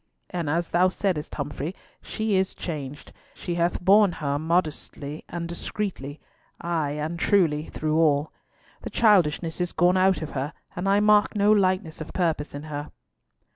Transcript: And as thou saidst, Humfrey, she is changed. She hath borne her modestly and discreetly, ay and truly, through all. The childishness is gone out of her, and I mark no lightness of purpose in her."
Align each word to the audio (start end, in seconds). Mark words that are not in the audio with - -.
And 0.31 0.49
as 0.49 0.69
thou 0.69 0.87
saidst, 0.87 1.35
Humfrey, 1.35 1.75
she 2.01 2.35
is 2.35 2.55
changed. 2.55 3.13
She 3.35 3.53
hath 3.53 3.79
borne 3.79 4.13
her 4.13 4.39
modestly 4.39 5.23
and 5.29 5.47
discreetly, 5.47 6.19
ay 6.59 6.93
and 6.93 7.19
truly, 7.19 7.67
through 7.67 7.99
all. 7.99 8.31
The 8.81 8.89
childishness 8.89 9.61
is 9.61 9.73
gone 9.73 9.97
out 9.97 10.23
of 10.23 10.31
her, 10.31 10.53
and 10.75 10.89
I 10.89 11.01
mark 11.01 11.35
no 11.35 11.51
lightness 11.51 12.01
of 12.01 12.13
purpose 12.13 12.55
in 12.55 12.63
her." 12.63 12.89